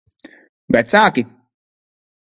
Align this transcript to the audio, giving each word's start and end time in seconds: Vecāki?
Vecāki? 0.77 1.27